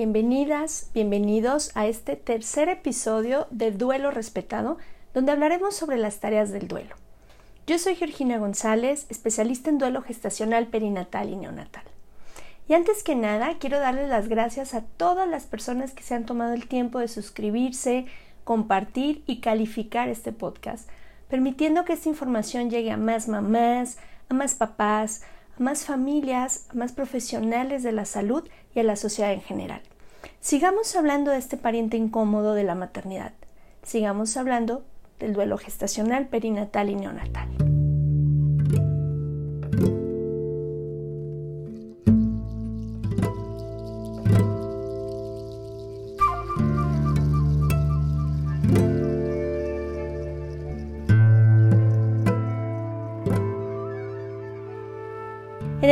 [0.00, 4.78] bienvenidas, bienvenidos a este tercer episodio de Duelo Respetado,
[5.12, 6.96] donde hablaremos sobre las tareas del duelo.
[7.66, 11.84] Yo soy Georgina González, especialista en duelo gestacional, perinatal y neonatal.
[12.66, 16.24] Y antes que nada, quiero darles las gracias a todas las personas que se han
[16.24, 18.06] tomado el tiempo de suscribirse,
[18.44, 20.88] compartir y calificar este podcast,
[21.28, 23.98] permitiendo que esta información llegue a más mamás,
[24.30, 25.24] a más papás,
[25.60, 29.82] más familias, más profesionales de la salud y a la sociedad en general.
[30.40, 33.34] Sigamos hablando de este pariente incómodo de la maternidad.
[33.82, 34.84] Sigamos hablando
[35.18, 37.59] del duelo gestacional, perinatal y neonatal.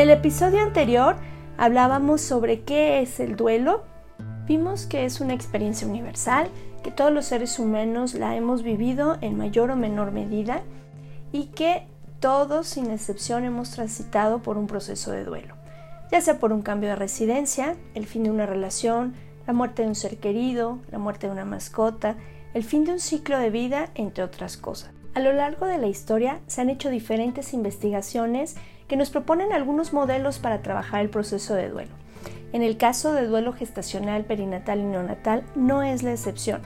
[0.08, 1.16] El episodio anterior
[1.58, 3.82] hablábamos sobre qué es el duelo.
[4.46, 6.48] Vimos que es una experiencia universal,
[6.82, 10.62] que todos los seres humanos la hemos vivido en mayor o menor medida
[11.30, 11.86] y que
[12.20, 15.56] todos sin excepción hemos transitado por un proceso de duelo,
[16.10, 19.12] ya sea por un cambio de residencia, el fin de una relación,
[19.46, 22.16] la muerte de un ser querido, la muerte de una mascota,
[22.54, 24.90] el fin de un ciclo de vida, entre otras cosas.
[25.12, 28.56] A lo largo de la historia se han hecho diferentes investigaciones
[28.88, 31.92] que nos proponen algunos modelos para trabajar el proceso de duelo.
[32.52, 36.62] En el caso de duelo gestacional, perinatal y neonatal no es la excepción.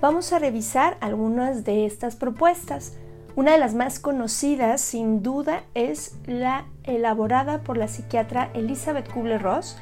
[0.00, 2.96] Vamos a revisar algunas de estas propuestas.
[3.34, 9.76] Una de las más conocidas, sin duda, es la elaborada por la psiquiatra Elizabeth Kubler-Ross,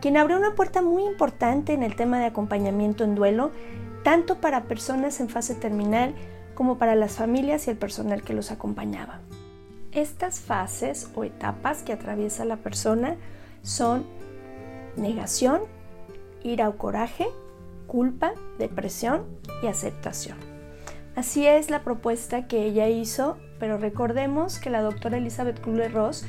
[0.00, 3.52] quien abrió una puerta muy importante en el tema de acompañamiento en duelo,
[4.02, 6.14] tanto para personas en fase terminal
[6.54, 9.20] como para las familias y el personal que los acompañaba.
[9.94, 13.16] Estas fases o etapas que atraviesa la persona
[13.62, 14.04] son
[14.96, 15.62] negación,
[16.42, 17.26] ira o coraje,
[17.86, 19.24] culpa, depresión
[19.62, 20.36] y aceptación.
[21.14, 26.24] Así es la propuesta que ella hizo, pero recordemos que la doctora Elizabeth Kubler-Ross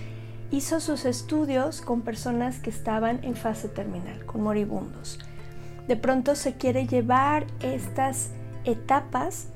[0.51, 5.19] hizo sus estudios con personas que estaban en fase terminal, con moribundos.
[5.87, 8.29] De pronto se quiere llevar estas
[8.63, 9.47] etapas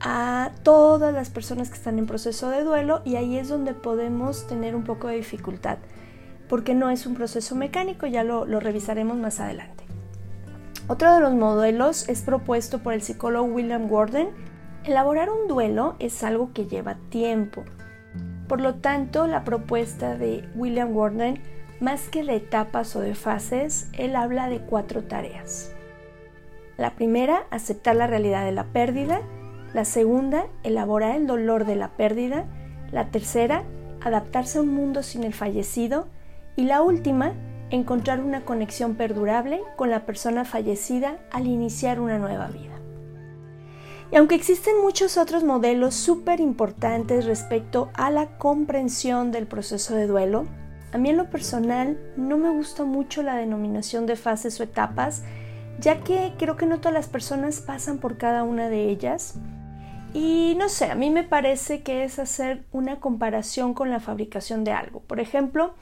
[0.00, 4.46] a todas las personas que están en proceso de duelo y ahí es donde podemos
[4.46, 5.78] tener un poco de dificultad,
[6.48, 9.84] porque no es un proceso mecánico, ya lo, revisaremos más adelante.
[10.88, 14.28] Otro de los modelos es propuesto por el psicólogo William Gordon.
[14.84, 17.64] Elaborar un duelo es algo que lleva tiempo.
[18.46, 21.40] Por lo tanto, la propuesta de William Gordon,
[21.80, 25.72] más que de etapas o de fases, él habla de cuatro tareas.
[26.76, 29.22] La primera, aceptar la realidad de la pérdida.
[29.76, 32.46] La segunda, elaborar el dolor de la pérdida.
[32.92, 33.64] La tercera,
[34.00, 36.08] adaptarse a un mundo sin el fallecido.
[36.56, 37.34] Y la última,
[37.68, 42.72] encontrar una conexión perdurable con la persona fallecida al iniciar una nueva vida.
[44.10, 50.06] Y aunque existen muchos otros modelos súper importantes respecto a la comprensión del proceso de
[50.06, 50.46] duelo,
[50.94, 55.22] a mí en lo personal no me gusta mucho la denominación de fases o etapas,
[55.78, 59.38] ya que creo que no todas las personas pasan por cada una de ellas.
[60.16, 64.64] Y no sé, a mí me parece que es hacer una comparación con la fabricación
[64.64, 65.00] de algo.
[65.00, 65.74] Por ejemplo,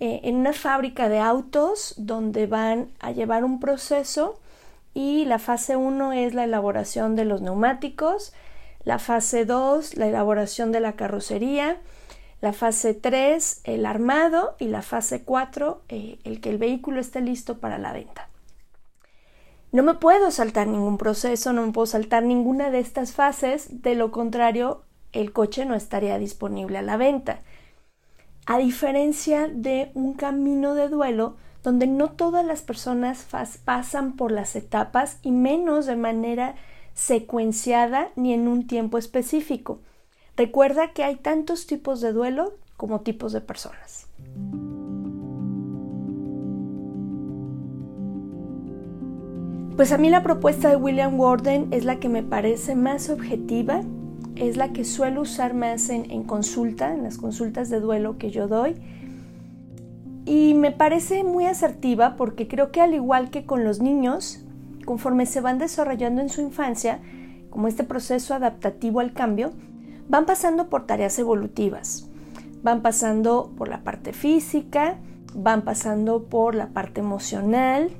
[0.00, 4.40] eh, en una fábrica de autos donde van a llevar un proceso
[4.92, 8.32] y la fase 1 es la elaboración de los neumáticos,
[8.82, 11.76] la fase 2 la elaboración de la carrocería,
[12.40, 17.20] la fase 3 el armado y la fase 4 eh, el que el vehículo esté
[17.20, 18.30] listo para la venta.
[19.76, 23.94] No me puedo saltar ningún proceso, no me puedo saltar ninguna de estas fases, de
[23.94, 27.40] lo contrario el coche no estaría disponible a la venta.
[28.46, 33.28] A diferencia de un camino de duelo donde no todas las personas
[33.66, 36.54] pasan por las etapas y menos de manera
[36.94, 39.82] secuenciada ni en un tiempo específico.
[40.38, 44.05] Recuerda que hay tantos tipos de duelo como tipos de personas.
[49.76, 53.82] Pues a mí la propuesta de William Warden es la que me parece más objetiva,
[54.34, 58.30] es la que suelo usar más en, en, consulta, en las consultas de duelo que
[58.30, 58.76] yo doy.
[60.24, 64.42] Y me parece muy asertiva porque creo que al igual que con los niños,
[64.86, 67.00] conforme se van desarrollando en su infancia,
[67.50, 69.50] como este proceso adaptativo al cambio,
[70.08, 72.08] van pasando por tareas evolutivas,
[72.62, 74.96] van pasando por la parte física,
[75.34, 77.90] van pasando por la parte emocional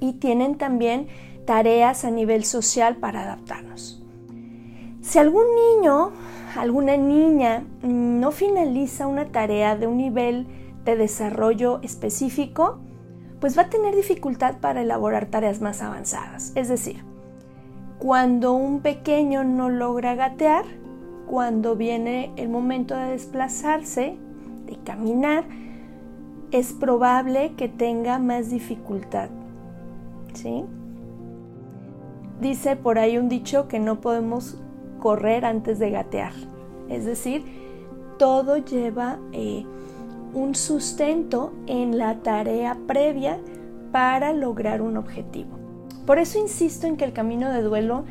[0.00, 1.06] y tienen también
[1.44, 4.02] tareas a nivel social para adaptarnos.
[5.02, 6.12] Si algún niño,
[6.56, 10.46] alguna niña no finaliza una tarea de un nivel
[10.84, 12.78] de desarrollo específico,
[13.40, 16.52] pues va a tener dificultad para elaborar tareas más avanzadas.
[16.54, 17.02] Es decir,
[17.98, 20.64] cuando un pequeño no logra gatear,
[21.26, 24.16] cuando viene el momento de desplazarse,
[24.66, 25.44] de caminar,
[26.50, 29.30] es probable que tenga más dificultad.
[30.34, 30.64] ¿Sí?
[32.40, 34.56] Dice por ahí un dicho que no podemos
[34.98, 36.32] correr antes de gatear.
[36.88, 37.44] Es decir,
[38.18, 39.64] todo lleva eh,
[40.32, 43.38] un sustento en la tarea previa
[43.92, 45.58] para lograr un objetivo.
[46.06, 48.04] Por eso insisto en que el camino de duelo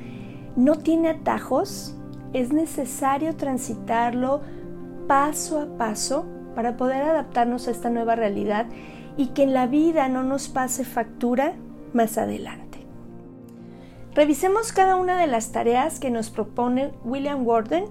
[0.56, 1.96] no tiene atajos,
[2.34, 4.42] es necesario transitarlo
[5.08, 6.26] paso a paso
[6.56, 8.68] para poder adaptarnos a esta nueva realidad
[9.18, 11.54] y que en la vida no nos pase factura
[11.94, 12.80] más adelante.
[14.14, 17.86] Revisemos cada una de las tareas que nos propone William Warden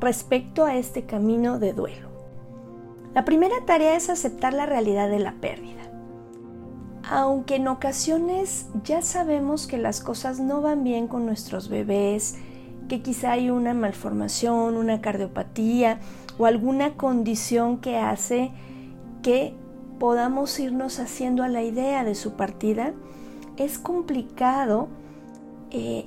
[0.00, 2.08] respecto a este camino de duelo.
[3.14, 5.82] La primera tarea es aceptar la realidad de la pérdida.
[7.08, 12.36] Aunque en ocasiones ya sabemos que las cosas no van bien con nuestros bebés,
[12.88, 16.00] que quizá hay una malformación, una cardiopatía
[16.38, 18.52] o alguna condición que hace
[19.22, 19.54] que
[19.98, 22.94] podamos irnos haciendo a la idea de su partida,
[23.56, 24.88] es complicado
[25.70, 26.06] eh,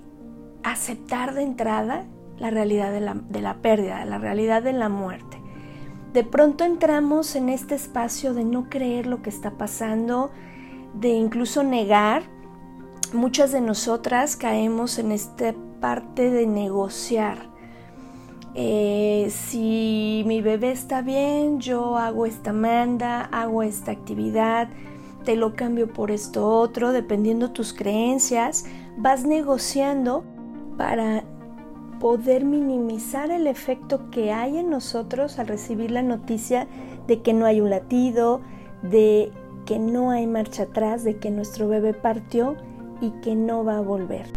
[0.63, 2.05] aceptar de entrada
[2.38, 5.38] la realidad de la, de la pérdida, la realidad de la muerte
[6.17, 10.31] de pronto entramos en este espacio de no creer lo que está pasando,
[10.95, 12.23] de incluso negar.
[13.13, 17.51] Muchas de nosotras caemos en esta parte de negociar.
[18.55, 24.69] Eh, si mi bebé está bien, yo hago esta manda, hago esta actividad,
[25.27, 28.63] te lo cambio por esto otro, dependiendo tus creencias,
[28.95, 30.24] vas negociando
[30.77, 31.25] para
[32.00, 36.65] poder minimizar el efecto que hay en nosotros al recibir la noticia
[37.07, 38.39] de que no hay un latido,
[38.83, 39.33] de
[39.65, 42.56] que no hay marcha atrás, de que nuestro bebé partió
[43.01, 44.28] y que no va a volver.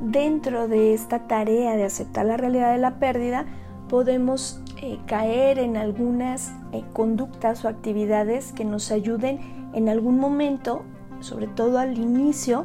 [0.00, 3.44] Dentro de esta tarea de aceptar la realidad de la pérdida,
[3.90, 10.82] podemos eh, caer en algunas eh, conductas o actividades que nos ayuden en algún momento,
[11.20, 12.64] sobre todo al inicio,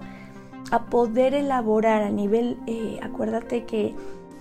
[0.72, 3.93] a poder elaborar a nivel, eh, acuérdate que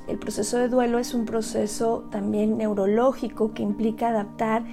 [0.09, 4.65] el proceso de duelo es un proceso también neurológico que implica adaptar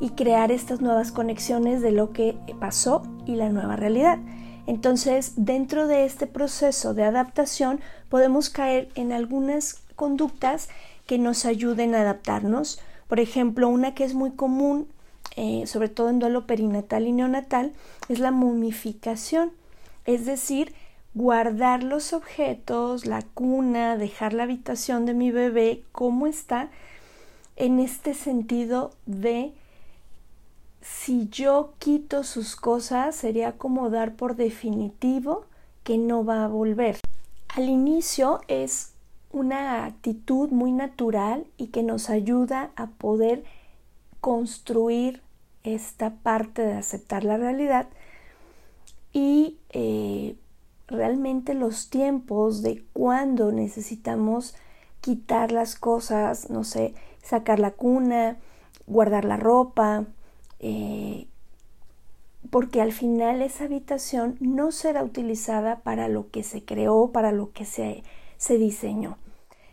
[0.00, 4.18] y crear estas nuevas conexiones de lo que pasó y la nueva realidad.
[4.66, 10.68] Entonces, dentro de este proceso de adaptación podemos caer en algunas conductas
[11.06, 12.80] que nos ayuden a adaptarnos.
[13.08, 14.86] Por ejemplo, una que es muy común,
[15.36, 17.72] eh, sobre todo en duelo perinatal y neonatal,
[18.08, 19.52] es la momificación.
[20.04, 20.74] Es decir,
[21.14, 26.70] guardar los objetos, la cuna, dejar la habitación de mi bebé como está
[27.56, 29.52] en este sentido de
[30.80, 35.44] si yo quito sus cosas sería como dar por definitivo
[35.84, 36.98] que no va a volver.
[37.48, 38.92] Al inicio es
[39.32, 43.44] una actitud muy natural y que nos ayuda a poder
[44.20, 45.22] construir
[45.62, 47.88] esta parte de aceptar la realidad
[49.12, 50.36] y eh,
[50.86, 54.54] realmente los tiempos de cuando necesitamos
[55.00, 58.38] quitar las cosas, no sé, sacar la cuna,
[58.86, 60.04] guardar la ropa,
[60.58, 61.26] eh,
[62.50, 67.52] porque al final esa habitación no será utilizada para lo que se creó, para lo
[67.52, 68.02] que se,
[68.36, 69.16] se diseñó.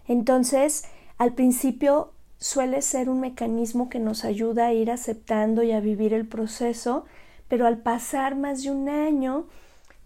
[0.08, 0.86] Entonces,
[1.18, 6.14] al principio suele ser un mecanismo que nos ayuda a ir aceptando y a vivir
[6.14, 7.06] el proceso,
[7.48, 9.46] pero al pasar más de un año,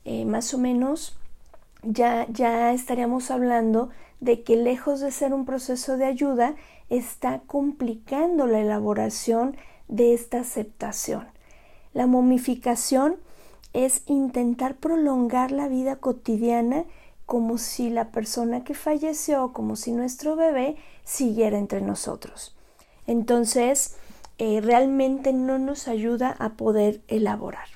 [0.06, 1.18] eh, más o menos,
[1.84, 6.56] ya, ya estaríamos hablando de que lejos de ser un proceso de ayuda,
[6.90, 9.56] está complicando la elaboración
[9.88, 11.26] de esta aceptación.
[11.94, 13.16] La momificación
[13.74, 16.86] es intentar prolongar la vida cotidiana
[17.32, 22.58] como si la persona que falleció, como si nuestro bebé siguiera entre nosotros.
[23.08, 23.96] Entonces,
[24.38, 27.70] eh, realmente no nos ayuda a poder elaborar.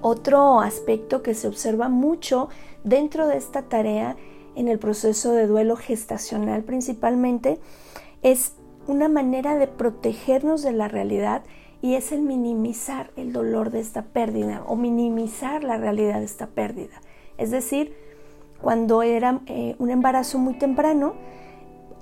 [0.00, 2.48] Otro aspecto que se observa mucho
[2.82, 4.16] dentro de esta tarea
[4.54, 7.60] en el proceso de duelo gestacional principalmente
[8.22, 8.54] es
[8.86, 11.42] una manera de protegernos de la realidad
[11.82, 16.48] y es el minimizar el dolor de esta pérdida o minimizar la realidad de esta
[16.48, 17.00] pérdida.
[17.38, 17.94] Es decir,
[18.60, 21.14] cuando era eh, un embarazo muy temprano,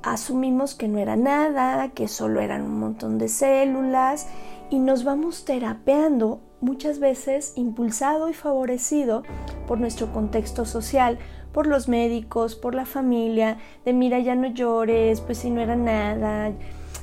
[0.02, 4.28] asumimos que no era nada, que solo eran un montón de células
[4.70, 9.22] y nos vamos terapeando muchas veces impulsado y favorecido
[9.66, 11.18] por nuestro contexto social,
[11.52, 15.76] por los médicos, por la familia, de mira ya no llores, pues si no era
[15.76, 16.52] nada,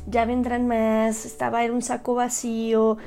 [0.08, 2.98] ya vendrán más, estaba en un saco vacío,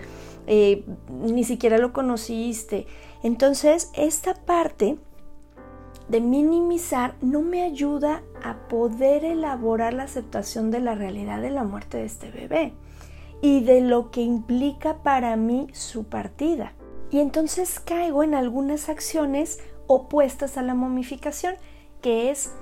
[0.46, 2.86] eh, ni siquiera lo conociste.
[3.22, 4.98] Entonces, esta parte
[6.08, 11.64] de minimizar no me ayuda a poder elaborar la aceptación de la realidad de la
[11.64, 12.72] muerte de este bebé
[13.42, 16.72] y de lo que implica para mí su partida.
[17.10, 21.54] Y entonces caigo en algunas acciones opuestas a la momificación,
[22.02, 22.52] que es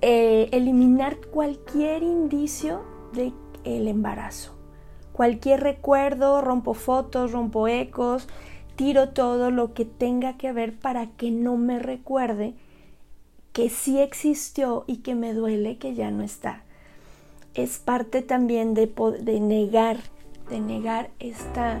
[0.00, 3.32] eh, eliminar cualquier indicio de
[3.64, 4.54] el embarazo.
[5.12, 8.28] Cualquier recuerdo, rompo fotos, rompo ecos,
[8.76, 12.54] tiro todo lo que tenga que ver para que no me recuerde
[13.52, 16.64] que sí existió y que me duele que ya no está
[17.54, 19.98] es parte también de, de negar,
[20.48, 21.80] de negar esta,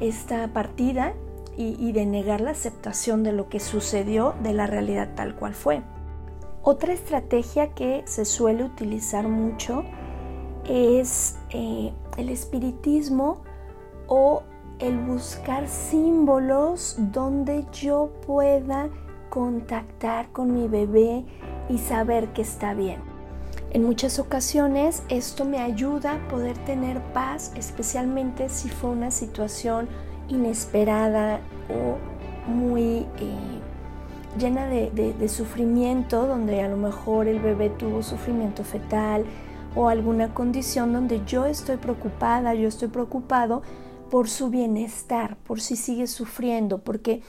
[0.00, 1.14] esta partida
[1.56, 5.82] y, de negar la aceptación de lo que sucedió, de la realidad tal cual fue.
[6.62, 9.84] Otra estrategia que se suele utilizar mucho
[10.68, 13.42] es eh, el espiritismo
[14.06, 14.42] o
[14.78, 18.88] el buscar símbolos donde yo pueda
[19.30, 21.24] contactar con mi bebé
[21.68, 23.00] y saber que está bien.
[23.70, 29.88] En muchas ocasiones esto me ayuda a poder tener paz, especialmente si fue una situación
[30.28, 33.60] inesperada o muy eh,
[34.38, 39.24] llena de, sufrimiento, donde a lo mejor el bebé tuvo sufrimiento fetal
[39.76, 43.62] o alguna condición donde yo estoy preocupada, yo estoy preocupado
[44.10, 47.22] por su bienestar, por si sigue sufriendo, porque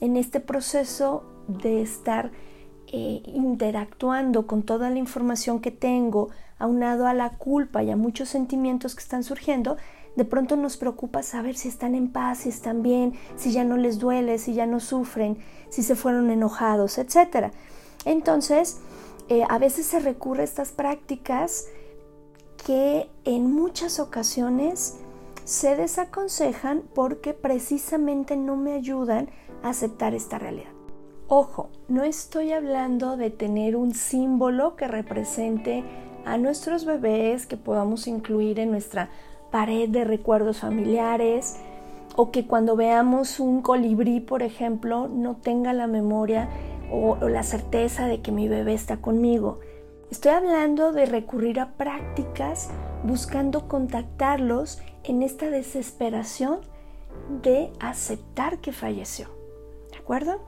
[0.00, 2.30] en este proceso de estar
[2.86, 8.28] eh, interactuando con toda la información que tengo, aunado a la culpa y a muchos
[8.28, 9.76] sentimientos que están surgiendo,
[10.16, 13.76] de pronto nos preocupa saber si están en paz, si están bien, si ya no
[13.76, 15.38] les duele, si ya no sufren,
[15.68, 17.52] si se fueron enojados, etc.
[18.04, 18.80] Entonces,
[19.28, 21.66] eh, a veces se recurre a estas prácticas
[22.64, 24.98] que en muchas ocasiones
[25.44, 29.28] se desaconsejan porque precisamente no me ayudan
[29.62, 30.70] a aceptar esta realidad.
[31.28, 35.84] Ojo, no estoy hablando de tener un símbolo que represente
[36.24, 39.10] a nuestros bebés que podamos incluir en nuestra
[39.50, 41.56] pared de recuerdos familiares
[42.16, 46.48] o que cuando veamos un colibrí, por ejemplo, no tenga la memoria
[46.90, 49.60] o, la certeza de que mi bebé está conmigo.
[50.10, 52.68] Estoy hablando de recurrir a prácticas
[53.04, 56.60] buscando contactarlos en esta desesperación
[57.42, 59.28] de aceptar que falleció.
[59.92, 60.40] ¿De acuerdo?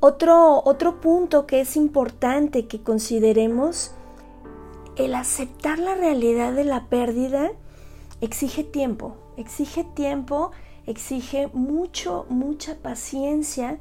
[0.00, 3.92] Otro, otro punto que es importante que consideremos,
[4.96, 7.50] el aceptar la realidad de la pérdida
[8.22, 10.52] exige tiempo, exige tiempo,
[10.86, 13.78] exige mucho, mucha paciencia,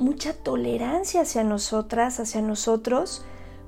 [0.00, 3.24] mucha tolerancia hacia nosotras, hacia nosotros,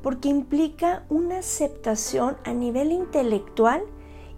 [0.07, 3.83] porque implica una aceptación a nivel intelectual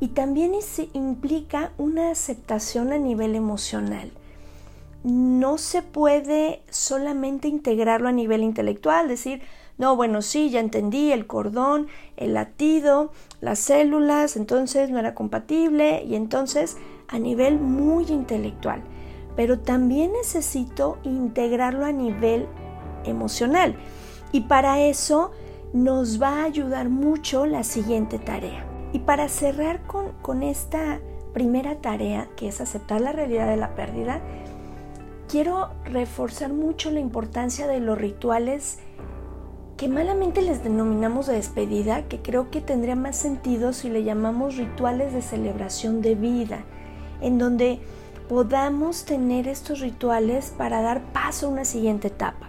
[0.00, 0.54] y también
[0.94, 4.10] implica una aceptación a nivel emocional
[5.04, 9.42] no se puede solamente integrarlo a nivel intelectual, decir,
[9.76, 16.02] no, bueno, sí, ya entendí el cordón, el latido, las células, entonces no era compatible
[16.04, 18.82] y entonces a nivel muy intelectual.
[19.36, 22.46] Pero también necesito integrarlo a nivel
[23.04, 23.76] emocional.
[24.32, 25.30] Y para eso
[25.72, 28.64] nos va a ayudar mucho la siguiente tarea.
[28.92, 31.00] Y para cerrar con, con esta
[31.32, 34.20] primera tarea, que es aceptar la realidad de la pérdida,
[35.28, 38.78] quiero reforzar mucho la importancia de los rituales
[39.76, 44.56] que malamente les denominamos de despedida, que creo que tendría más sentido si le llamamos
[44.56, 46.64] rituales de celebración de vida,
[47.20, 47.78] en donde
[48.28, 52.48] podamos tener estos rituales para dar paso a una siguiente etapa.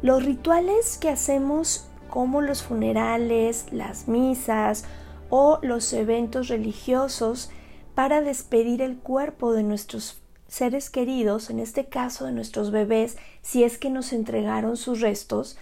[0.00, 4.84] Los rituales que hacemos como los funerales, las misas
[5.30, 7.50] o los eventos religiosos
[7.94, 13.62] para despedir el cuerpo de nuestros seres queridos, en este caso de nuestros bebés, si
[13.62, 15.56] es que nos entregaron sus restos,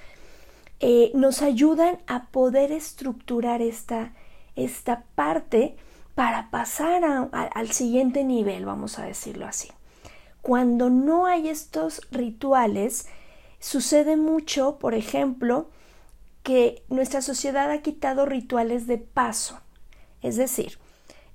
[0.81, 4.13] eh, nos ayudan a poder estructurar esta,
[4.57, 5.77] esta parte
[6.15, 9.69] para pasar al siguiente nivel, vamos a decirlo así.
[10.41, 13.07] Cuando no hay estos rituales,
[13.61, 15.69] sucede mucho, por ejemplo,
[16.49, 19.61] que nuestra sociedad ha quitado rituales de paso.
[20.23, 20.79] Es decir,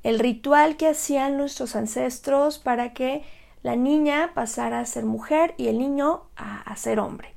[0.02, 3.22] el ritual que hacían nuestros ancestros para que
[3.62, 7.36] la niña pasara a ser mujer y el niño a, a ser hombre.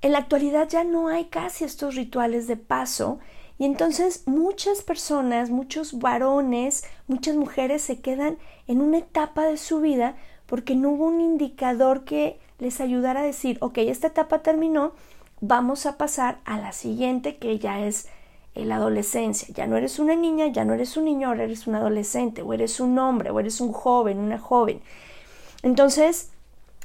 [0.00, 3.20] En la actualidad ya no hay casi estos rituales de paso
[3.58, 9.80] y entonces muchas personas, muchos varones, muchas mujeres se quedan en una etapa de su
[9.80, 14.94] vida porque no hubo un indicador que les ayudara a decir, ok, esta etapa terminó,
[15.42, 18.08] vamos a pasar a la siguiente que ya es
[18.54, 19.52] la adolescencia.
[19.54, 22.80] Ya no eres una niña, ya no eres un niño, eres un adolescente, o eres
[22.80, 24.80] un hombre, o eres un joven, una joven.
[25.62, 26.30] Entonces,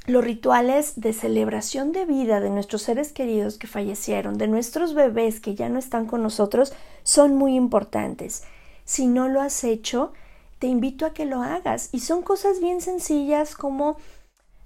[0.06, 5.40] los rituales de celebración de vida de nuestros seres queridos que fallecieron, de nuestros bebés
[5.40, 6.72] que ya no están con nosotros,
[7.04, 8.42] son muy importantes.
[8.84, 10.12] Si no lo has hecho,
[10.58, 11.90] te invito a que lo hagas.
[11.92, 13.98] Y son cosas bien sencillas como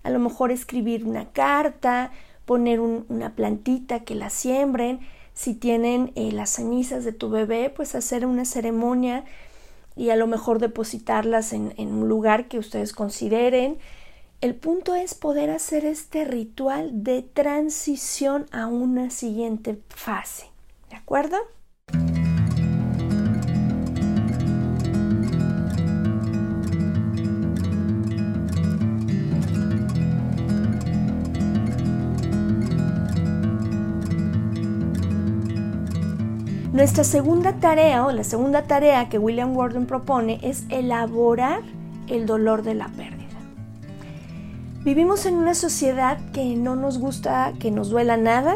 [0.03, 2.11] a lo mejor escribir una carta,
[2.45, 5.01] poner una plantita que la siembren.
[5.35, 9.25] Si tienen eh, las cenizas de tu bebé, pues hacer una ceremonia
[9.97, 13.79] y a lo mejor depositarlas en un lugar que ustedes consideren
[14.43, 20.47] el punto es poder hacer este ritual de transición a una siguiente fase.
[20.91, 21.37] ¿De acuerdo?
[36.73, 41.61] Nuestra segunda tarea o la segunda tarea que William Gordon propone es elaborar
[42.09, 43.29] el dolor de la pérdida.
[44.83, 48.55] Vivimos en una sociedad que no nos gusta que nos duela nada,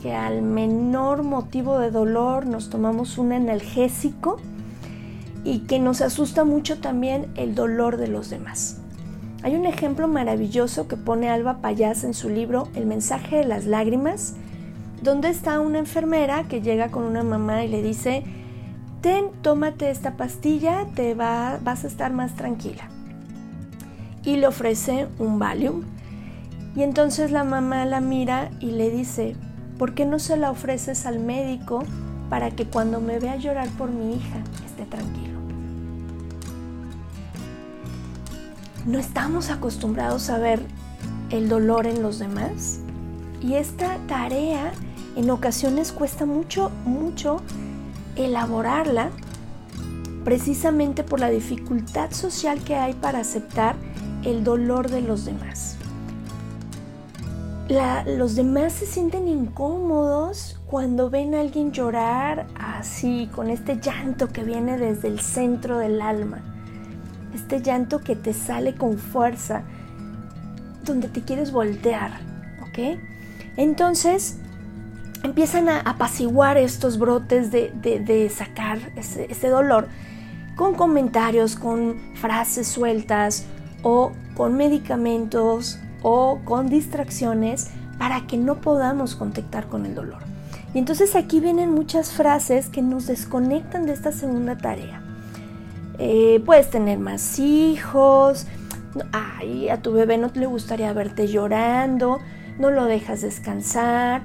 [0.00, 4.38] que al menor motivo de dolor nos tomamos un analgésico
[5.44, 8.78] y que nos asusta mucho también el dolor de los demás.
[9.42, 13.66] Hay un ejemplo maravilloso que pone Alba Payás en su libro El mensaje de las
[13.66, 14.34] lágrimas,
[15.02, 18.24] donde está una enfermera que llega con una mamá y le dice,
[19.00, 22.88] ten, tómate esta pastilla, te va, vas a estar más tranquila
[24.24, 25.82] y le ofrece un Valium.
[26.76, 29.34] Y entonces la mamá la mira y le dice,
[29.78, 31.82] ¿por qué no se la ofreces al médico
[32.28, 35.38] para que cuando me vea llorar por mi hija esté tranquilo?
[38.86, 40.60] No estamos acostumbrados a ver
[41.30, 42.80] el dolor en los demás
[43.42, 44.72] y esta tarea
[45.16, 47.40] en ocasiones cuesta mucho, mucho
[48.16, 49.10] elaborarla
[50.24, 53.76] precisamente por la dificultad social que hay para aceptar
[54.24, 55.76] el dolor de los demás.
[58.06, 64.42] los demás se sienten incómodos cuando ven a alguien llorar así, con este llanto que
[64.42, 66.42] viene desde el centro del alma.
[67.34, 69.62] Este llanto que te sale con fuerza,
[70.84, 72.20] donde te quieres voltear,
[72.62, 72.98] ¿ok?
[73.56, 74.38] Entonces
[75.22, 79.88] empiezan a apaciguar estos brotes de, sacar ese dolor
[80.56, 83.46] con comentarios, con frases sueltas,
[83.82, 90.22] o con medicamentos o con distracciones para que no podamos contactar con el dolor.
[90.72, 95.02] Y entonces aquí vienen muchas frases que nos desconectan de esta segunda tarea.
[95.98, 98.46] Eh, puedes tener más hijos,
[99.12, 102.20] ay, a tu bebé no le gustaría verte llorando,
[102.58, 104.22] no lo dejas descansar,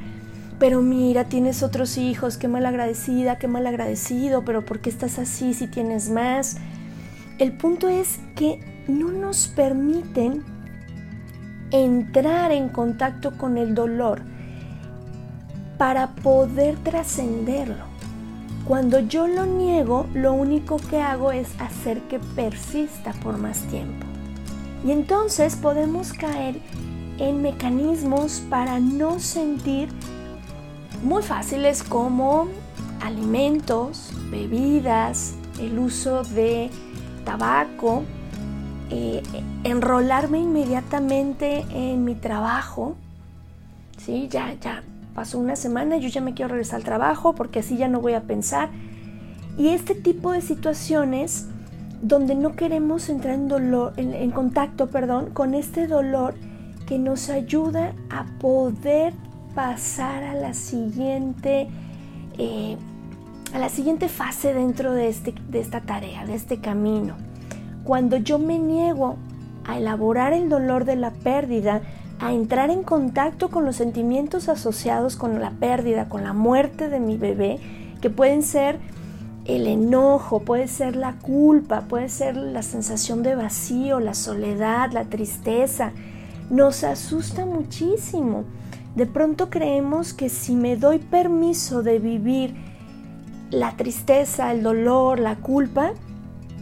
[0.60, 5.20] pero mira, tienes otros hijos, qué mal agradecida, qué mal agradecido, pero ¿por qué estás
[5.20, 6.58] así si tienes más?
[7.40, 10.44] El punto es que no nos permiten
[11.72, 14.22] entrar en contacto con el dolor
[15.78, 17.96] para poder trascenderlo.
[18.66, 24.06] Cuando yo lo niego, lo único que hago es hacer que persista por más tiempo.
[24.86, 26.56] Y entonces podemos caer
[27.20, 29.90] en mecanismos para no sentir
[31.06, 32.48] muy fáciles como
[33.00, 36.72] alimentos, bebidas, el uso de
[37.24, 38.04] tabaco,
[38.90, 39.22] eh,
[39.64, 42.96] enrolarme inmediatamente en mi trabajo,
[43.98, 44.28] ¿sí?
[44.30, 47.88] Ya, ya pasó una semana, yo ya me quiero regresar al trabajo porque así ya
[47.88, 48.70] no voy a pensar.
[49.60, 51.48] Y este tipo de situaciones
[52.02, 56.34] donde no queremos entrar en, dolor, en, contacto perdón, con este dolor
[56.88, 59.14] que nos ayuda a poder
[59.56, 61.68] pasar a la siguiente,
[62.38, 62.78] eh,
[63.54, 67.16] a la siguiente fase dentro de, este, de esta tarea, de este camino.
[67.86, 69.16] Cuando yo me niego
[69.64, 71.82] a elaborar el dolor de la pérdida,
[72.20, 77.00] a entrar en contacto con los sentimientos asociados con la pérdida, con la muerte de
[77.00, 77.60] mi bebé,
[78.02, 78.78] que pueden ser
[79.46, 85.06] el enojo, puede ser la culpa, puede ser la sensación de vacío, la soledad, la
[85.06, 85.92] tristeza.
[86.50, 88.44] Nos asusta muchísimo.
[88.96, 92.56] De pronto creemos que si me doy permiso de vivir
[93.52, 95.92] la tristeza, el dolor, la culpa,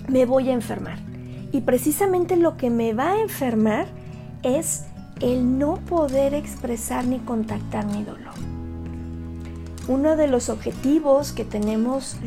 [0.07, 0.97] me voy a enfermar.
[1.51, 3.85] Y precisamente lo que me va a enfermar
[4.41, 4.85] es
[5.21, 8.33] el no poder expresar ni contactar mi dolor.
[9.87, 12.17] Uno de los objetivos que tenemos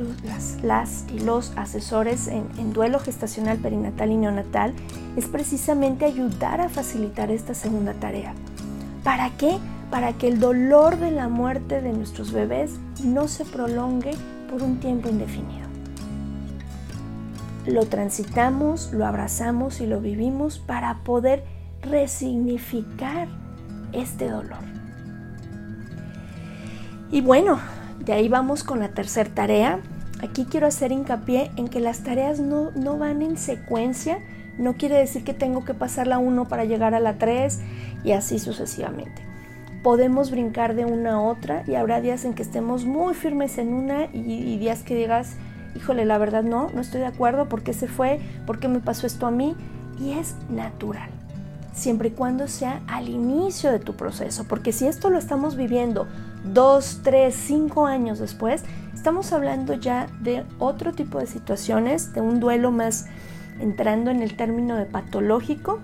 [0.62, 4.74] las, y los asesores en, en duelo gestacional, perinatal y neonatal
[5.16, 8.34] es precisamente ayudar a facilitar esta segunda tarea.
[9.02, 9.58] ¿Para qué?
[9.90, 12.72] Para que el dolor de la muerte de nuestros bebés
[13.02, 14.12] no se prolongue
[14.50, 15.66] por un tiempo indefinido
[17.66, 21.44] lo transitamos, lo abrazamos y lo vivimos para poder
[21.82, 23.28] resignificar
[23.92, 24.58] este dolor.
[27.10, 27.58] Y bueno,
[28.04, 29.80] de ahí vamos con la tercera tarea.
[30.22, 34.18] Aquí quiero hacer hincapié en que las tareas no, no van en secuencia.
[34.58, 37.60] No quiere decir que tengo que pasar la 1 para llegar a la 3
[38.04, 39.35] y así sucesivamente.
[39.86, 43.72] Podemos brincar de una a otra y habrá días en que estemos muy firmes en
[43.72, 45.36] una y, y días que digas,
[45.76, 48.18] híjole, la verdad no, no estoy de acuerdo, ¿por qué se fue?
[48.46, 49.54] ¿Por qué me pasó esto a mí?
[50.00, 51.08] Y es natural,
[51.72, 56.08] siempre y cuando sea al inicio de tu proceso, porque si esto lo estamos viviendo
[56.52, 62.40] dos, tres, cinco años después, estamos hablando ya de otro tipo de situaciones, de un
[62.40, 63.06] duelo más
[63.60, 65.78] entrando en el término de patológico,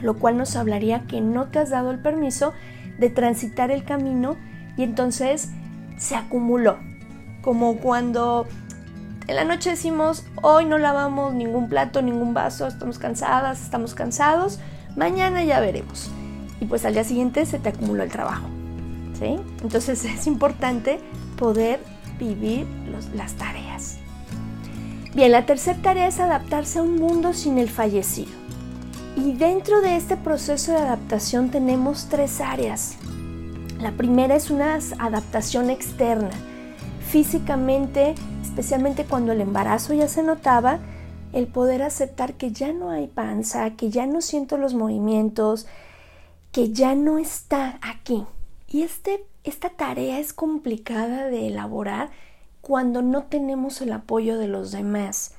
[0.00, 2.54] lo cual nos hablaría que no te has dado el permiso
[2.98, 4.36] de transitar el camino
[4.76, 5.50] y entonces
[5.98, 6.78] se acumuló,
[7.42, 8.46] como cuando
[9.26, 14.58] en la noche decimos, hoy no lavamos ningún plato, ningún vaso, estamos cansadas, estamos cansados,
[14.96, 16.10] mañana ya veremos.
[16.60, 18.46] Y pues al día siguiente se te acumuló el trabajo.
[19.18, 19.36] ¿sí?
[19.62, 21.00] Entonces es importante
[21.38, 21.80] poder
[22.18, 22.66] vivir
[23.14, 23.98] las tareas.
[25.14, 28.43] Bien, la tercera tarea es adaptarse a un mundo sin el fallecido.
[29.24, 32.96] Y dentro de este proceso de adaptación tenemos tres áreas.
[33.80, 36.30] La primera es una adaptación externa.
[37.08, 38.14] Físicamente
[38.54, 40.78] especialmente cuando el embarazo ya se notaba,
[41.32, 45.66] el poder aceptar que ya no hay panza, que ya no siento los movimientos,
[46.52, 48.24] que ya no está aquí.
[48.68, 52.10] Y este, esta tarea es complicada de elaborar
[52.60, 55.32] cuando no tenemos el apoyo de los demás,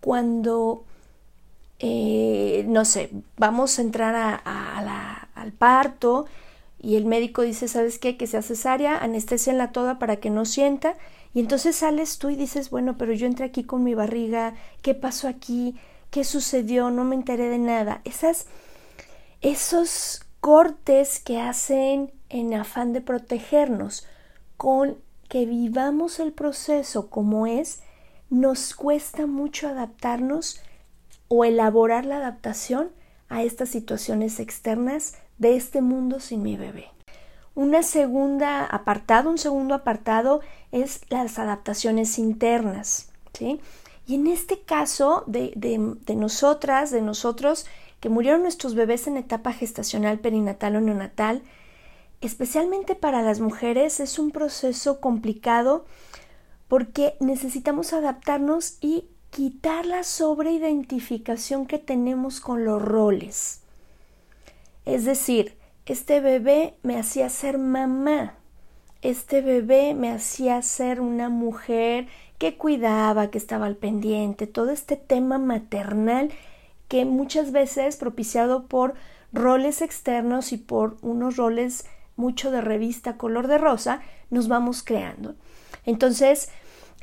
[0.00, 0.84] cuando,
[1.78, 6.26] eh, no sé, vamos a entrar al parto
[6.80, 8.16] y el médico dice, ¿sabes qué?
[8.16, 9.00] Que sea cesárea,
[9.52, 10.96] la toda para que no sienta
[11.36, 14.94] y entonces sales tú y dices, bueno, pero yo entré aquí con mi barriga, ¿qué
[14.94, 15.76] pasó aquí?
[16.10, 16.90] ¿Qué sucedió?
[16.90, 18.00] No me enteré de nada.
[18.04, 18.46] Esas,
[19.42, 24.06] esos cortes que hacen en afán de protegernos,
[24.56, 24.96] con
[25.28, 27.82] que vivamos el proceso como es,
[28.30, 30.62] nos cuesta mucho adaptarnos
[31.28, 32.90] o elaborar la adaptación
[33.28, 36.86] a estas situaciones externas de este mundo sin mi bebé.
[37.54, 40.40] Una segunda apartado, un segundo apartado
[40.72, 43.10] es las adaptaciones internas.
[43.32, 43.60] ¿sí?
[44.06, 47.66] Y en este caso de, de, nosotras, de nosotros,
[47.98, 51.42] que murieron nuestros bebés en etapa gestacional, perinatal o neonatal,
[52.20, 55.86] especialmente para las mujeres es un proceso complicado
[56.68, 63.60] porque necesitamos adaptarnos y quitar la sobreidentificación que tenemos con los roles.
[64.86, 68.32] Es decir, este bebé me hacía ser mamá.
[69.02, 74.96] Este bebé me hacía ser una mujer que cuidaba, que estaba al pendiente, todo este
[74.96, 76.30] tema maternal
[76.88, 78.94] que muchas veces propiciado por
[79.34, 81.84] roles externos y por unos roles
[82.16, 85.34] mucho de revista color de rosa, nos vamos creando.
[85.84, 86.48] Entonces,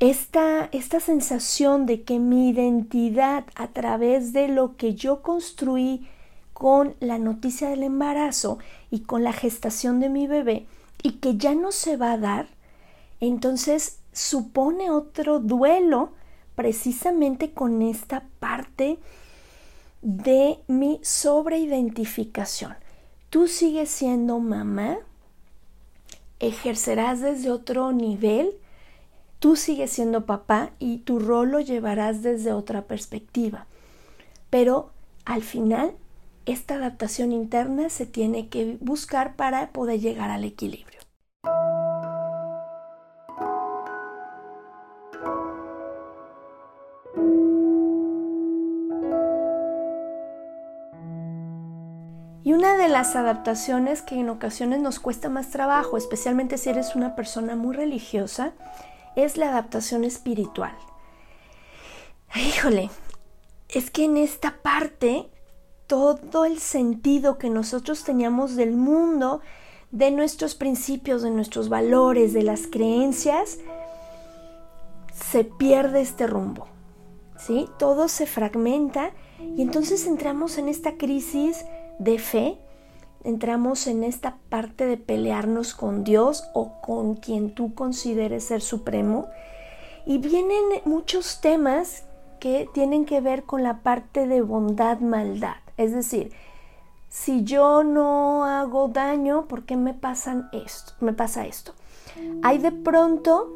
[0.04, 6.06] esta, esta sensación de que mi identidad a través de lo que yo construí
[6.52, 8.60] con la noticia del embarazo
[8.92, 10.66] y con la gestación de mi bebé
[11.02, 12.48] y que ya no se va a dar,
[13.22, 16.12] entonces supone otro duelo
[16.56, 19.00] precisamente con esta parte
[20.02, 22.76] de mi sobreidentificación.
[23.30, 24.98] Tú sigues siendo mamá,
[26.40, 28.54] ejercerás desde otro nivel,
[29.44, 33.66] tú sigues siendo papá y tu rol lo llevarás desde otra perspectiva.
[34.50, 34.92] Pero
[35.26, 35.98] al final,
[36.46, 41.02] esta adaptación interna se tiene que buscar para poder llegar al equilibrio.
[52.46, 56.96] Y una de las adaptaciones que en ocasiones nos cuesta más trabajo, especialmente si eres
[56.96, 58.54] una persona muy religiosa,
[59.16, 60.76] es la adaptación espiritual.
[62.36, 62.90] Híjole,
[63.70, 65.30] es que en esta parte
[65.88, 69.42] todo el sentido que nosotros teníamos del mundo,
[69.92, 73.60] de nuestros principios, de nuestros valores, de las creencias,
[75.14, 76.68] se pierde este rumbo.
[77.38, 77.68] ¿Sí?
[77.78, 79.12] Todo se fragmenta
[79.58, 81.66] y entonces entramos en esta crisis
[82.00, 82.58] de fe,
[83.24, 89.28] entramos en esta parte de pelearnos con Dios o con quien tú consideres ser supremo.
[90.06, 92.04] Y vienen muchos temas
[92.40, 95.56] que tienen que ver con la parte de bondad-maldad.
[95.78, 96.34] Es decir,
[97.10, 101.74] si yo no hago daño, ¿por qué me, pasan esto, me pasa esto?
[102.42, 103.50] Hay de pronto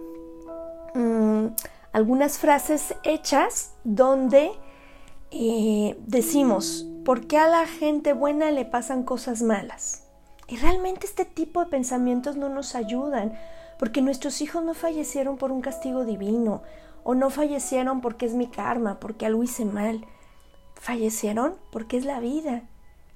[0.94, 1.48] mm,
[1.92, 4.52] algunas frases hechas donde
[5.32, 10.04] eh, decimos, ¿Por qué a la gente buena le pasan cosas malas?
[10.50, 13.32] Y realmente este tipo de pensamientos no nos ayudan,
[13.80, 16.64] porque nuestros hijos no fallecieron por un castigo divino,
[17.06, 20.06] o no fallecieron porque es mi karma, porque algo hice mal.
[20.76, 22.64] Fallecieron porque es la vida.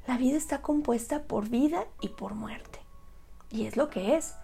[0.08, 2.80] La vida está compuesta por vida y por muerte.
[3.50, 4.36] Y es lo que es.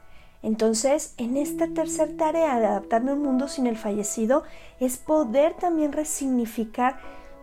[0.42, 4.44] Entonces, en esta tercera tarea de adaptarme a un mundo sin el fallecido,
[4.82, 7.00] es poder también resignificar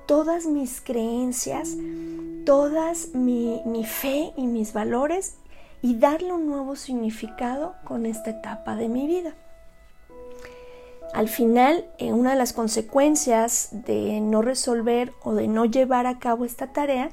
[0.07, 1.77] todas mis creencias,
[2.45, 5.37] todas mi, fe y mis valores
[5.83, 9.35] y darle un nuevo significado con esta etapa de mi vida.
[11.13, 16.19] Al final, eh, una de las consecuencias de no resolver o de no llevar a
[16.19, 17.11] cabo esta tarea,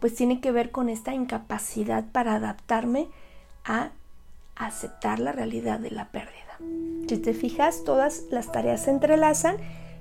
[0.00, 3.08] pues tiene que ver con esta incapacidad para adaptarme
[3.64, 3.90] a
[4.56, 6.58] aceptar la realidad de la pérdida.
[7.08, 9.56] Si te fijas, todas las tareas se entrelazan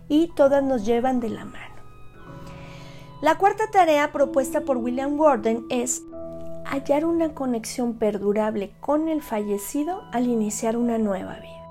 [0.07, 1.74] y todas nos llevan de la mano.
[3.25, 6.03] La cuarta tarea propuesta por William Gordon es
[6.63, 11.65] hallar una conexión perdurable con el fallecido al iniciar una nueva vida.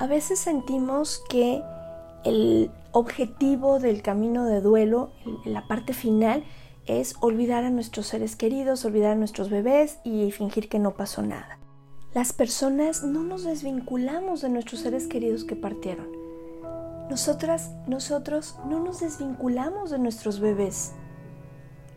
[0.00, 1.62] A veces sentimos que
[2.24, 5.12] el objetivo del camino de duelo,
[5.44, 6.42] la parte final,
[6.86, 11.22] es olvidar a nuestros seres queridos, olvidar a nuestros bebés y fingir que no pasó
[11.22, 11.60] nada.
[12.14, 16.25] Las personas no nos desvinculamos de nuestros seres queridos que partieron
[17.08, 20.92] nosotras, nosotros no nos desvinculamos de nuestros bebés.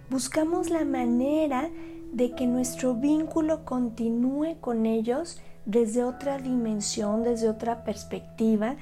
[0.10, 1.70] Buscamos la manera
[2.14, 8.76] de que nuestro vínculo continúe con ellos desde otra dimensión, desde otra perspectiva.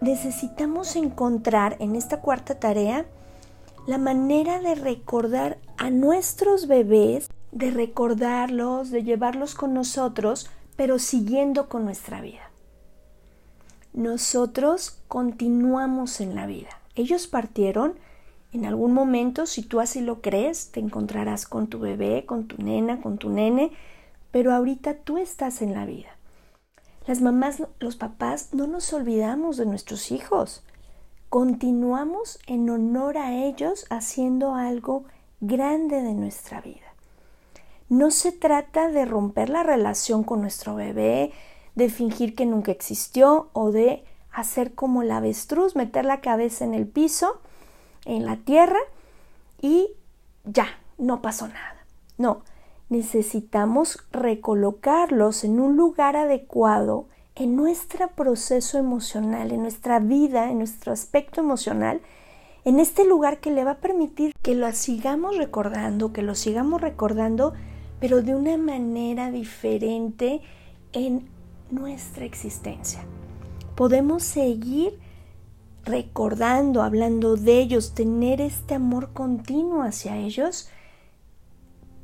[0.00, 3.06] Necesitamos encontrar en esta cuarta tarea
[3.86, 11.68] la manera de recordar a nuestros bebés, de recordarlos, de llevarlos con nosotros, pero siguiendo
[11.68, 12.51] con nuestra vida
[13.92, 16.70] nosotros continuamos en la vida.
[16.94, 17.94] Ellos partieron,
[18.52, 22.62] en algún momento, si tú así lo crees, te encontrarás con tu bebé, con tu
[22.62, 23.72] nena, con tu nene,
[24.30, 26.08] pero ahorita tú estás en la vida.
[27.06, 30.62] Las mamás, los papás, no nos olvidamos de nuestros hijos.
[31.28, 35.04] Continuamos en honor a ellos haciendo algo
[35.40, 36.94] grande de nuestra vida.
[37.88, 41.32] No se trata de romper la relación con nuestro bebé,
[41.74, 46.74] de fingir que nunca existió o de hacer como la avestruz, meter la cabeza en
[46.74, 47.40] el piso,
[48.04, 48.78] en la tierra
[49.60, 49.90] y
[50.44, 50.66] ya,
[50.98, 51.86] no pasó nada.
[52.18, 52.42] No,
[52.88, 60.92] necesitamos recolocarlos en un lugar adecuado en nuestro proceso emocional, en nuestra vida, en nuestro
[60.92, 62.00] aspecto emocional,
[62.64, 66.80] en este lugar que le va a permitir que lo sigamos recordando, que lo sigamos
[66.80, 67.54] recordando,
[67.98, 70.42] pero de una manera diferente
[70.92, 71.28] en
[71.72, 73.00] nuestra existencia.
[73.74, 74.98] Podemos seguir
[75.84, 80.68] recordando, hablando de ellos, tener este amor continuo hacia ellos,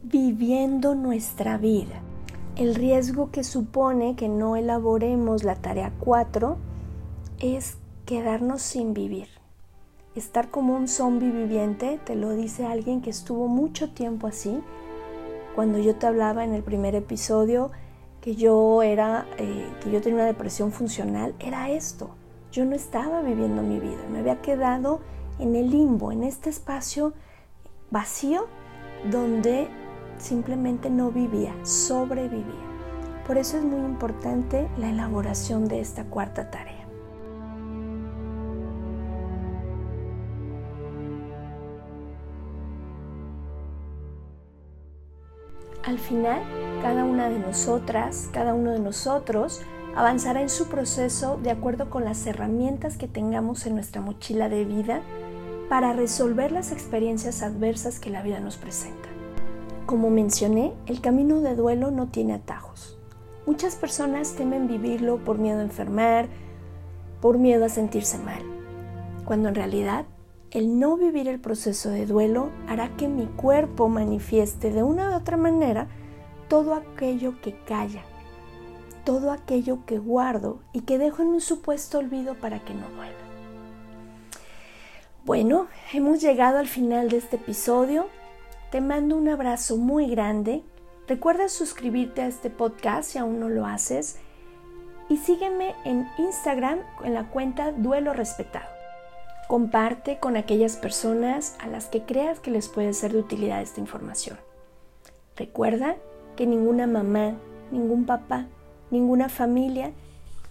[0.03, 2.01] viviendo nuestra vida.
[2.57, 6.57] El riesgo que supone que no elaboremos la tarea 4
[7.39, 9.29] es quedarnos sin vivir.
[10.17, 14.61] Estar como un zombie viviente, te lo dice alguien que estuvo mucho tiempo así.
[15.55, 17.71] Cuando yo te hablaba en el primer episodio,
[18.21, 22.11] que yo era, eh, que yo tenía una depresión funcional, era esto.
[22.51, 25.01] Yo no estaba viviendo mi vida, me había quedado
[25.39, 27.13] en el limbo, en este espacio
[27.91, 28.47] vacío
[29.11, 29.69] donde
[30.19, 32.69] simplemente no vivía, sobrevivía.
[33.27, 36.79] Por eso es muy importante la elaboración de esta cuarta tarea.
[45.85, 46.43] Al final,
[46.83, 49.63] cada una de nosotras, cada uno de nosotros,
[49.97, 54.65] avanzará en su proceso de acuerdo con las herramientas que tengamos en nuestra mochila de
[54.65, 55.03] vida
[55.69, 59.09] para resolver las experiencias adversas que la vida nos presenta.
[59.87, 62.99] Como mencioné, el camino de duelo no tiene atajos.
[63.47, 66.29] Muchas personas temen vivirlo por miedo a enfermar,
[67.21, 68.43] por miedo a sentirse mal,
[69.25, 70.05] cuando en realidad
[70.51, 75.15] el no vivir el proceso de duelo hará que mi cuerpo manifieste de una u
[75.15, 75.89] otra manera
[76.49, 78.03] todo aquello que calla,
[79.05, 83.15] todo aquello que guardo y que dejo en un supuesto olvido para que no duela.
[85.25, 88.07] Bueno, hemos llegado al final de este episodio.
[88.71, 90.63] Te mando un abrazo muy grande.
[91.07, 94.19] Recuerda suscribirte a este podcast si aún no lo haces.
[95.11, 98.69] Y sígueme en Instagram en la cuenta Duelo Respetado.
[99.49, 103.81] Comparte con aquellas personas a las que creas que les puede ser de utilidad esta
[103.81, 104.39] información.
[105.37, 105.97] Recuerda
[106.39, 107.35] que ninguna mamá,
[107.73, 108.47] ningún papá,
[108.93, 109.91] ninguna familia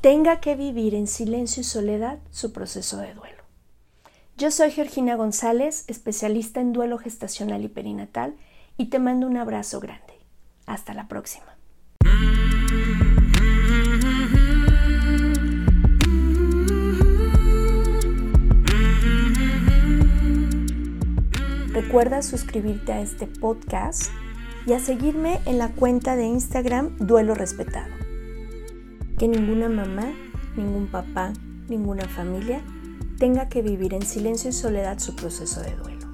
[0.01, 3.41] tenga que vivir en silencio y soledad su proceso de duelo.
[4.35, 8.35] Yo soy Georgina González, especialista en duelo gestacional y perinatal,
[8.75, 10.19] y te mando un abrazo grande.
[10.65, 11.55] Hasta la próxima.
[21.71, 24.11] Recuerda suscribirte a este podcast
[24.67, 27.93] y a seguirme en la cuenta de Instagram Duelo Respetado.
[29.17, 30.13] Que ninguna mamá,
[30.57, 31.31] ningún papá,
[31.69, 32.61] ninguna familia
[33.17, 36.07] tenga que vivir en silencio y soledad su proceso de duelo.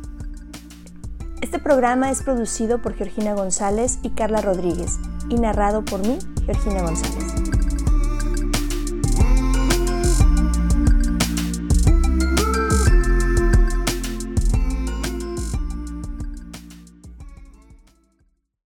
[1.41, 6.83] Este programa es producido por Georgina González y Carla Rodríguez y narrado por mí, Georgina
[6.83, 7.32] González.